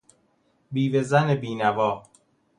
بیوه 0.71 1.01
زن 1.11 1.35
بینوا 1.41 1.91